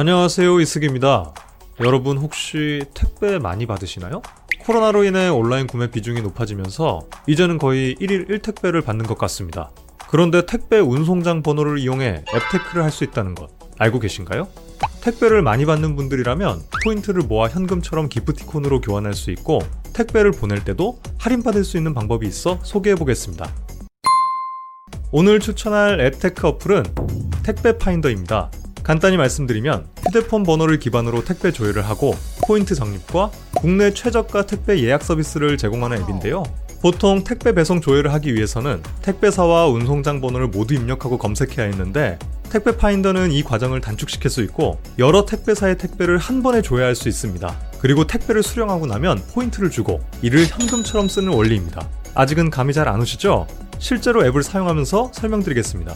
[0.00, 1.34] 안녕하세요 이승입니다.
[1.80, 4.22] 여러분 혹시 택배 많이 받으시나요?
[4.60, 9.70] 코로나로 인해 온라인 구매 비중이 높아지면서 이제는 거의 1일 1택배를 받는 것 같습니다.
[10.08, 14.48] 그런데 택배 운송장 번호를 이용해 앱 테크를 할 수 있다는 것 알고 계신가요?
[15.02, 19.58] 택배를 많이 받는 분들이라면 포인트를 모아 현금처럼 기프티콘으로 교환할 수 있고
[19.92, 23.52] 택배를 보낼 때도 할인받을 수 있는 방법이 있어 소개해 보겠습니다.
[25.12, 26.84] 오늘 추천할 앱테크 어플은
[27.42, 28.50] 택배 파인더입니다.
[28.82, 32.14] 간단히 말씀드리면 휴대폰 번호를 기반으로 택배 조회를 하고
[32.46, 36.42] 포인트 적립과 국내 최저가 택배 예약 서비스를 제공하는 앱인데요.
[36.80, 42.18] 보통 택배 배송 조회를 하기 위해서는 택배사와 운송장 번호를 모두 입력하고 검색해야 했는데
[42.50, 47.54] 택배 파인더는 이 과정을 단축시킬 수 있고 여러 택배사의 택배를 한 번에 조회할 수 있습니다.
[47.80, 51.86] 그리고 택배를 수령하고 나면 포인트를 주고 이를 현금처럼 쓰는 원리입니다.
[52.14, 53.46] 아직은 감이 잘 안 오시죠?
[53.78, 55.94] 실제로 앱을 사용하면서 설명드리겠습니다.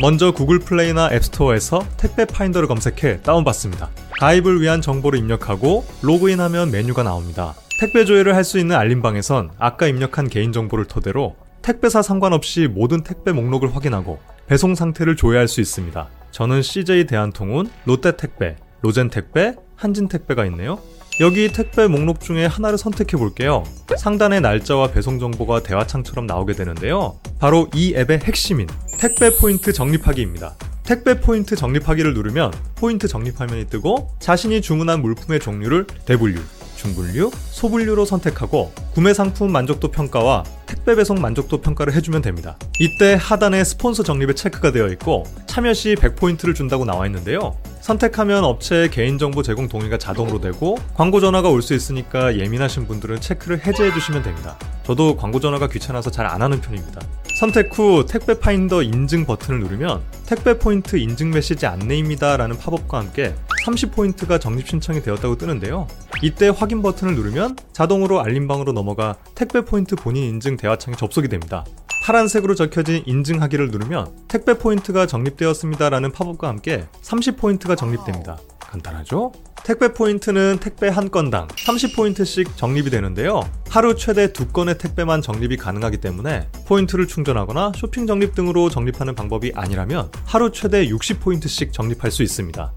[0.00, 3.88] 먼저 구글 플레이나 앱스토어에서 택배 파인더를 검색해 다운받습니다.
[4.20, 7.54] 가입을 위한 정보를 입력하고 로그인하면 메뉴가 나옵니다.
[7.80, 13.74] 택배 조회를 할 수 있는 알림방에선 아까 입력한 개인정보를 토대로 택배사 상관없이 모든 택배 목록을
[13.74, 16.08] 확인하고 배송 상태를 조회할 수 있습니다.
[16.30, 20.78] 저는 CJ 대한통운, 롯데택배, 로젠택배, 한진택배가 있네요.
[21.18, 23.64] 여기 택배 목록 중에 하나를 선택해 볼게요.
[23.96, 27.18] 상단의 날짜와 배송 정보가 대화창처럼 나오게 되는데요.
[27.38, 28.66] 바로 이 앱의 핵심인
[28.98, 30.54] 택배 포인트 적립하기입니다.
[30.84, 36.38] 택배 포인트 적립하기를 누르면 포인트 적립 화면이 뜨고 자신이 주문한 물품의 종류를 대분류,
[36.76, 42.56] 중분류, 소분류로 선택하고 구매 상품 만족도 평가와 택배 배송 만족도 평가를 해주면 됩니다.
[42.80, 47.56] 이때 하단에 스폰서 적립에 체크가 되어 있고 참여 시 100포인트를 준다고 나와 있는데요.
[47.80, 53.64] 선택하면 업체의 개인정보 제공 동의가 자동으로 되고 광고 전화가 올 수 있으니까 예민하신 분들은 체크를
[53.64, 54.58] 해제해 주시면 됩니다.
[54.84, 57.00] 저도 광고 전화가 귀찮아서 잘 안 하는 편입니다.
[57.40, 63.34] 선택 후 택배 파인더 인증 버튼을 누르면 택배 포인트 인증 메시지 안내입니다 라는 팝업과 함께
[63.66, 65.88] 30포인트가 적립 신청이 되었다고 뜨는데요.
[66.22, 71.64] 이때 확인 버튼을 누르면 자동으로 알림방으로 넘어가 택배 포인트 본인 인증 대화창에 접속이 됩니다.
[72.04, 78.38] 파란색으로 적혀진 인증하기를 누르면 택배 포인트가 적립되었습니다 라는 팝업과 함께 30포인트가 적립됩니다.
[78.60, 79.32] 간단하죠?
[79.64, 83.40] 택배 포인트는 택배 한 건당 30포인트씩 적립이 되는데요.
[83.68, 89.52] 하루 최대 두 건의 택배만 적립이 가능하기 때문에 포인트를 충전하거나 쇼핑 적립 등으로 적립하는 방법이
[89.56, 92.72] 아니라면 하루 최대 60포인트씩 적립할 수 있습니다.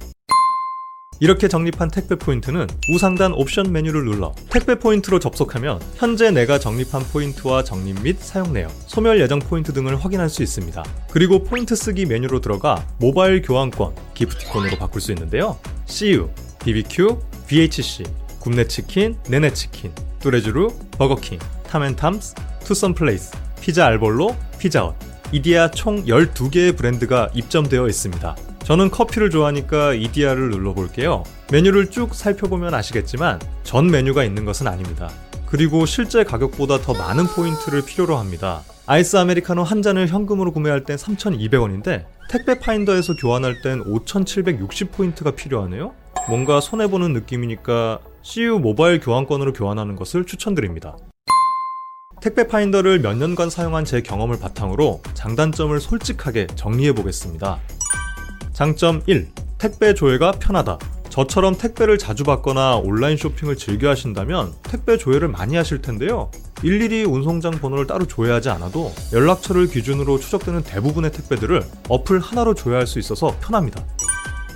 [1.22, 7.64] 이렇게 적립한 택배 포인트는 우상단 옵션 메뉴를 눌러 택배 포인트로 접속하면 현재 내가 적립한 포인트와
[7.64, 10.84] 적립 및 사용 내역, 소멸 예정 포인트 등을 확인할 수 있습니다.
[11.12, 15.60] 그리고 포인트 쓰기 메뉴로 들어가 모바일 교환권, 기프티콘으로 바꿀 수 있는데요.
[15.88, 16.30] CU,
[16.64, 18.04] BBQ, BHC,
[18.40, 24.96] 굽네치킨, 네네치킨, 뚜레쥬르, 버거킹, 탐앤탐스, 투썸플레이스, 피자 알볼로, 피자헛,
[25.32, 28.36] 이디야 총 12개의 브랜드가 입점되어 있습니다.
[28.64, 31.24] 저는 커피를 좋아하니까 이디야를 눌러볼게요.
[31.52, 35.10] 메뉴를 쭉 살펴보면 아시겠지만 전 메뉴가 있는 것은 아닙니다.
[35.48, 38.62] 그리고 실제 가격보다 더 많은 포인트를 필요로 합니다.
[38.86, 45.94] 아이스 아메리카노 한 잔을 현금으로 구매할 땐 3,200원인데 택배 파인더에서 교환할 땐 5,760포인트가 필요하네요?
[46.28, 50.96] 뭔가 손해보는 느낌이니까 CU 모바일 교환권으로 교환하는 것을 추천드립니다.
[52.22, 57.60] 택배 파인더를 몇 년간 사용한 제 경험을 바탕으로 장단점을 솔직하게 정리해 보겠습니다.
[58.60, 59.26] 장점 1.
[59.58, 60.80] 택배 조회가 편하다.
[61.08, 66.30] 저처럼 택배를 자주 받거나 온라인 쇼핑을 즐겨 하신다면 택배 조회를 많이 하실 텐데요.
[66.62, 73.00] 일일이 운송장 번호를 따로 조회하지 않아도 연락처를 기준으로 추적되는 대부분의 택배들을 어플 하나로 조회할 수
[73.00, 73.82] 있어서 편합니다.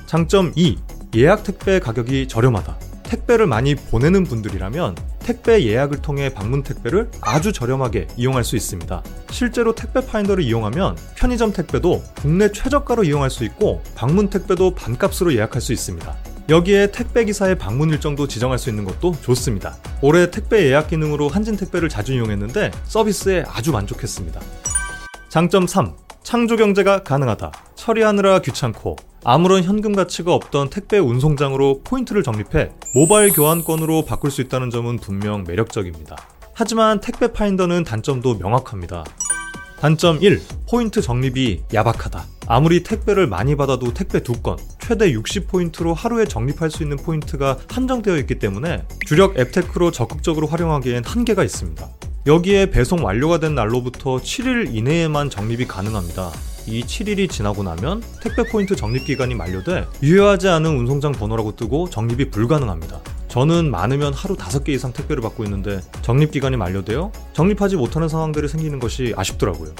[0.06, 0.78] 장점 2.
[1.16, 2.78] 예약 택배 가격이 저렴하다.
[3.14, 9.04] 택배를 많이 보내는 분들이라면 택배 예약을 통해 방문 택배를 아주 저렴하게 이용할 수 있습니다.
[9.30, 15.62] 실제로 택배 파인더를 이용하면 편의점 택배도 국내 최저가로 이용할 수 있고 방문 택배도 반값으로 예약할
[15.62, 16.16] 수 있습니다.
[16.50, 19.78] 여기에 택배 기사의 방문 일정도 지정할 수 있는 것도 좋습니다.
[20.02, 24.42] 올해 택배 예약 기능으로 한진 택배를 자주 이용했는데 서비스에 아주 만족했습니다.
[25.30, 25.94] 장점 3.
[26.24, 27.52] 창조 경제가 가능하다.
[27.76, 34.70] 처리하느라 귀찮고 아무런 현금 가치가 없던 택배 운송장으로 포인트를 적립해 모바일 교환권으로 바꿀 수 있다는
[34.70, 36.18] 점은 분명 매력적입니다.
[36.54, 39.06] 하지만 택배 파인더는 단점도 명확합니다.
[39.80, 40.42] 단점 1.
[40.70, 42.26] 포인트 적립이 야박하다.
[42.48, 48.40] 아무리 택배를 많이 받아도 택배 2건, 최대 60포인트로 하루에 적립할 수 있는 포인트가 한정되어 있기
[48.40, 51.88] 때문에 주력 앱테크로 적극적으로 활용하기엔 한계가 있습니다.
[52.28, 56.32] 여기에 배송 완료가 된 날로부터 7일 이내에만 적립이 가능합니다.
[56.66, 62.30] 이 7일이 지나고 나면 택배 포인트 적립 기간이 만료돼 유효하지 않은 운송장 번호라고 뜨고 적립이
[62.30, 63.02] 불가능합니다.
[63.28, 68.80] 저는 많으면 하루 5개 이상 택배를 받고 있는데 적립 기간이 만료되어 적립하지 못하는 상황들이 생기는
[68.80, 69.74] 것이 아쉽더라고요.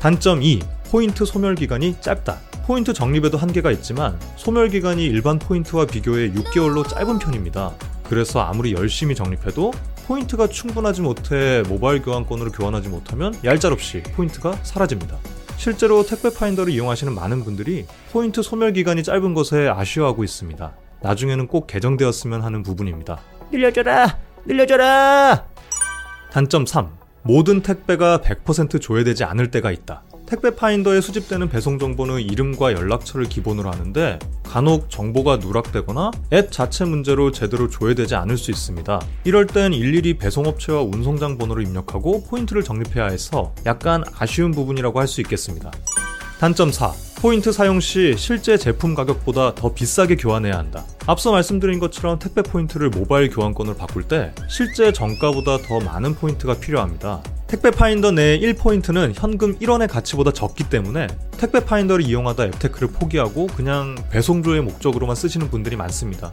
[0.00, 0.60] 단점 2.
[0.90, 2.38] 포인트 소멸 기간이 짧다.
[2.66, 7.72] 포인트 적립에도 한계가 있지만 소멸 기간이 일반 포인트와 비교해 6개월로 짧은 편입니다.
[8.08, 9.72] 그래서 아무리 열심히 적립해도
[10.06, 15.18] 포인트가 충분하지 못해 모바일 교환권으로 교환하지 못하면 얄짤없이 포인트가 사라집니다.
[15.56, 20.72] 실제로 택배 파인더를 이용하시는 많은 분들이 포인트 소멸 기간이 짧은 것에 아쉬워하고 있습니다.
[21.02, 23.20] 나중에는 꼭 개정되었으면 하는 부분입니다.
[23.50, 24.18] 늘려줘라!
[24.44, 25.46] 늘려줘라!
[26.32, 26.88] 단점 3.
[27.22, 30.02] 모든 택배가 100% 조회되지 않을 때가 있다.
[30.32, 37.30] 택배 파인더에 수집되는 배송 정보는 이름과 연락처를 기본으로 하는데 간혹 정보가 누락되거나 앱 자체 문제로
[37.30, 38.98] 제대로 조회되지 않을 수 있습니다.
[39.24, 45.20] 이럴 땐 일일이 배송업체와 운송장 번호를 입력하고 포인트를 적립해야 해서 약간 아쉬운 부분이라고 할 수
[45.20, 45.70] 있겠습니다.
[46.40, 47.11] 단점 4.
[47.22, 50.84] 포인트 사용 시 실제 제품 가격보다 더 비싸게 교환해야 한다.
[51.06, 57.22] 앞서 말씀드린 것처럼 택배 포인트를 모바일 교환권으로 바꿀 때 실제 정가보다 더 많은 포인트가 필요합니다.
[57.46, 61.06] 택배 파인더 내 1포인트는 현금 1원의 가치보다 적기 때문에
[61.38, 66.32] 택배 파인더를 이용하다 앱테크를 포기하고 그냥 배송조회 목적으로만 쓰시는 분들이 많습니다.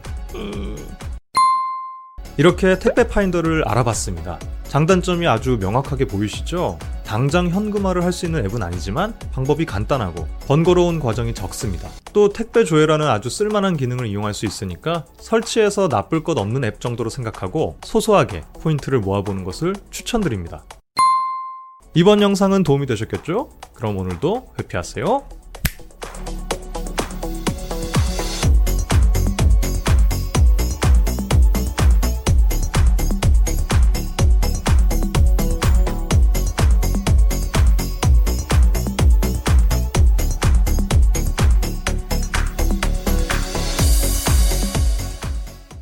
[2.36, 4.40] 이렇게 택배 파인더를 알아봤습니다.
[4.70, 6.78] 장단점이 아주 명확하게 보이시죠?
[7.04, 11.88] 당장 현금화를 할 수 있는 앱은 아니지만 방법이 간단하고 번거로운 과정이 적습니다.
[12.12, 17.10] 또 택배 조회라는 아주 쓸만한 기능을 이용할 수 있으니까 설치해서 나쁠 것 없는 앱 정도로
[17.10, 20.62] 생각하고 소소하게 포인트를 모아보는 것을 추천드립니다.
[21.94, 23.50] 이번 영상은 도움이 되셨겠죠?
[23.74, 25.39] 그럼 오늘도 회피하세요.